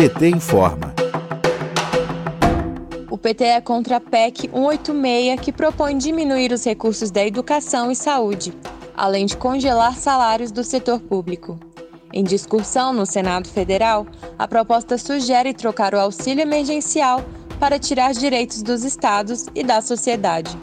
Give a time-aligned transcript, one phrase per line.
[0.00, 0.94] PT informa.
[3.10, 7.94] O PT é contra a PEC 186, que propõe diminuir os recursos da educação e
[7.94, 8.54] saúde,
[8.96, 11.60] além de congelar salários do setor público.
[12.14, 14.06] Em discussão no Senado Federal,
[14.38, 17.22] a proposta sugere trocar o auxílio emergencial
[17.58, 20.58] para tirar direitos dos estados e da sociedade.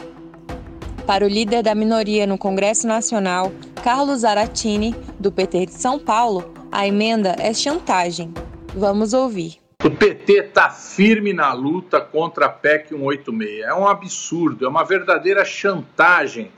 [1.06, 3.52] Para o líder da minoria no Congresso Nacional,
[3.84, 8.34] Carlos Aratini, do PT de São Paulo, a emenda é chantagem.
[8.74, 9.58] Vamos ouvir.
[9.84, 13.60] O PT está firme na luta contra a PEC 186.
[13.60, 16.50] É um absurdo, é uma verdadeira chantagem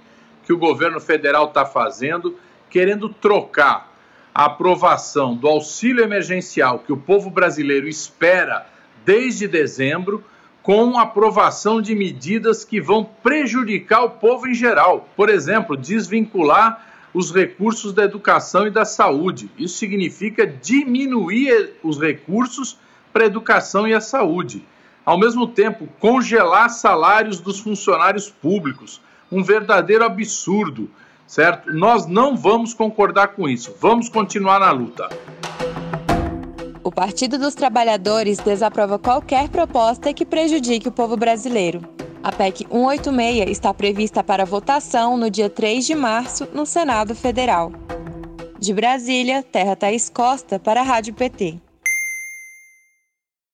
[0.44, 2.36] que o governo federal está fazendo,
[2.70, 3.92] querendo trocar
[4.34, 8.66] a aprovação do auxílio emergencial que o povo brasileiro espera
[9.04, 10.24] desde dezembro
[10.62, 15.08] com a aprovação de medidas que vão prejudicar o povo em geral.
[15.16, 19.50] Por exemplo, desvincular os recursos da educação e da saúde.
[19.58, 22.78] Isso significa diminuir os recursos
[23.12, 24.64] para a educação e a saúde.
[25.04, 29.00] Ao mesmo tempo, congelar salários dos funcionários públicos.
[29.30, 30.88] Um verdadeiro absurdo,
[31.26, 31.72] certo?
[31.72, 33.74] Nós não vamos concordar com isso.
[33.80, 35.08] Vamos continuar na luta.
[36.82, 41.99] O Partido dos Trabalhadores desaprova qualquer proposta que prejudique o povo brasileiro.
[42.22, 47.72] A PEC 186 está prevista para votação no dia 3 de março no Senado Federal.
[48.58, 51.69] De Brasília, Terra Thaís Costa para a Rádio PT.